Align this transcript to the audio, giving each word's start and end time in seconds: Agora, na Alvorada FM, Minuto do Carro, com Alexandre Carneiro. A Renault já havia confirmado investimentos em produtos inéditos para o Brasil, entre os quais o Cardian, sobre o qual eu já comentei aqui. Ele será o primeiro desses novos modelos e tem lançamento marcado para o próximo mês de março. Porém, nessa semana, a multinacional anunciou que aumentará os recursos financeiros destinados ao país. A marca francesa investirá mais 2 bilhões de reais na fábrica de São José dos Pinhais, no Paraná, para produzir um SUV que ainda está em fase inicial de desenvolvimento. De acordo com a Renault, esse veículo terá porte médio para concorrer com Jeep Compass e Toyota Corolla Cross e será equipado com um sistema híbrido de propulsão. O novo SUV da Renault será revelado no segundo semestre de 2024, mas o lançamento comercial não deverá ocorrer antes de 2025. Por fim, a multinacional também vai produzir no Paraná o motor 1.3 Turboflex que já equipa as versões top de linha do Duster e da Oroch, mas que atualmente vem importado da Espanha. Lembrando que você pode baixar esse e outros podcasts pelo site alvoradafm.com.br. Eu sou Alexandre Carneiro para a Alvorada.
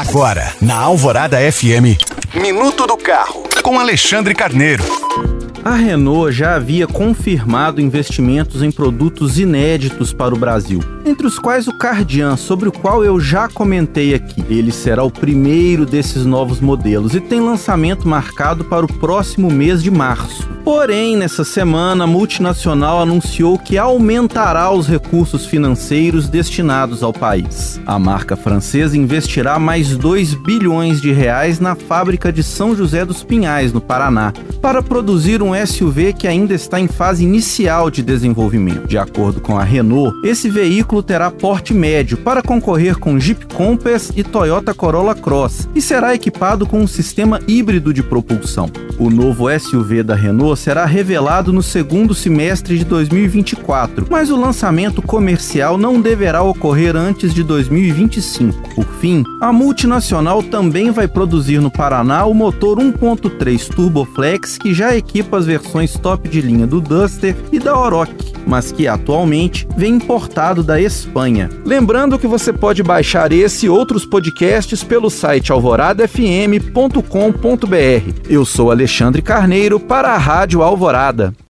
Agora, 0.00 0.54
na 0.62 0.76
Alvorada 0.76 1.36
FM, 1.36 2.00
Minuto 2.34 2.86
do 2.86 2.96
Carro, 2.96 3.42
com 3.62 3.78
Alexandre 3.78 4.34
Carneiro. 4.34 4.82
A 5.62 5.74
Renault 5.74 6.32
já 6.32 6.54
havia 6.54 6.86
confirmado 6.86 7.82
investimentos 7.82 8.62
em 8.62 8.72
produtos 8.72 9.38
inéditos 9.38 10.10
para 10.10 10.34
o 10.34 10.38
Brasil, 10.38 10.80
entre 11.04 11.26
os 11.26 11.38
quais 11.38 11.68
o 11.68 11.76
Cardian, 11.76 12.34
sobre 12.38 12.66
o 12.70 12.72
qual 12.72 13.04
eu 13.04 13.20
já 13.20 13.46
comentei 13.46 14.14
aqui. 14.14 14.42
Ele 14.48 14.72
será 14.72 15.04
o 15.04 15.10
primeiro 15.10 15.84
desses 15.84 16.24
novos 16.24 16.60
modelos 16.60 17.14
e 17.14 17.20
tem 17.20 17.38
lançamento 17.38 18.08
marcado 18.08 18.64
para 18.64 18.86
o 18.86 18.92
próximo 19.00 19.50
mês 19.50 19.82
de 19.82 19.90
março. 19.90 20.49
Porém, 20.64 21.16
nessa 21.16 21.42
semana, 21.42 22.04
a 22.04 22.06
multinacional 22.06 23.00
anunciou 23.00 23.58
que 23.58 23.78
aumentará 23.78 24.70
os 24.70 24.86
recursos 24.86 25.46
financeiros 25.46 26.28
destinados 26.28 27.02
ao 27.02 27.12
país. 27.12 27.80
A 27.86 27.98
marca 27.98 28.36
francesa 28.36 28.96
investirá 28.96 29.58
mais 29.58 29.96
2 29.96 30.34
bilhões 30.34 31.00
de 31.00 31.12
reais 31.12 31.58
na 31.58 31.74
fábrica 31.74 32.30
de 32.30 32.42
São 32.42 32.76
José 32.76 33.04
dos 33.04 33.22
Pinhais, 33.22 33.72
no 33.72 33.80
Paraná, 33.80 34.32
para 34.60 34.82
produzir 34.82 35.42
um 35.42 35.52
SUV 35.66 36.12
que 36.12 36.28
ainda 36.28 36.54
está 36.54 36.78
em 36.78 36.88
fase 36.88 37.24
inicial 37.24 37.90
de 37.90 38.02
desenvolvimento. 38.02 38.86
De 38.86 38.98
acordo 38.98 39.40
com 39.40 39.58
a 39.58 39.64
Renault, 39.64 40.14
esse 40.26 40.50
veículo 40.50 41.02
terá 41.02 41.30
porte 41.30 41.72
médio 41.72 42.18
para 42.18 42.42
concorrer 42.42 42.98
com 42.98 43.18
Jeep 43.18 43.46
Compass 43.54 44.12
e 44.14 44.22
Toyota 44.22 44.74
Corolla 44.74 45.14
Cross 45.14 45.68
e 45.74 45.80
será 45.80 46.14
equipado 46.14 46.66
com 46.66 46.80
um 46.80 46.86
sistema 46.86 47.40
híbrido 47.48 47.94
de 47.94 48.02
propulsão. 48.02 48.70
O 48.98 49.08
novo 49.08 49.46
SUV 49.58 50.02
da 50.02 50.14
Renault 50.14 50.59
será 50.60 50.84
revelado 50.84 51.52
no 51.52 51.62
segundo 51.62 52.14
semestre 52.14 52.78
de 52.78 52.84
2024, 52.84 54.06
mas 54.10 54.30
o 54.30 54.38
lançamento 54.38 55.00
comercial 55.00 55.78
não 55.78 56.00
deverá 56.00 56.42
ocorrer 56.42 56.94
antes 56.94 57.32
de 57.32 57.42
2025. 57.42 58.74
Por 58.74 58.86
fim, 59.00 59.24
a 59.40 59.52
multinacional 59.52 60.42
também 60.42 60.90
vai 60.90 61.08
produzir 61.08 61.60
no 61.60 61.70
Paraná 61.70 62.26
o 62.26 62.34
motor 62.34 62.78
1.3 62.78 63.74
Turboflex 63.74 64.58
que 64.58 64.74
já 64.74 64.94
equipa 64.94 65.38
as 65.38 65.46
versões 65.46 65.94
top 65.94 66.28
de 66.28 66.40
linha 66.40 66.66
do 66.66 66.80
Duster 66.80 67.34
e 67.50 67.58
da 67.58 67.78
Oroch, 67.78 68.12
mas 68.46 68.70
que 68.70 68.86
atualmente 68.86 69.66
vem 69.76 69.94
importado 69.94 70.62
da 70.62 70.80
Espanha. 70.80 71.48
Lembrando 71.64 72.18
que 72.18 72.26
você 72.26 72.52
pode 72.52 72.82
baixar 72.82 73.32
esse 73.32 73.66
e 73.66 73.68
outros 73.68 74.04
podcasts 74.04 74.84
pelo 74.84 75.08
site 75.08 75.52
alvoradafm.com.br. 75.52 78.28
Eu 78.28 78.44
sou 78.44 78.70
Alexandre 78.70 79.22
Carneiro 79.22 79.80
para 79.80 80.14
a 80.14 80.18
Alvorada. 80.62 81.34